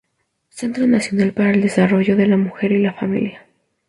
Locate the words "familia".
2.93-3.45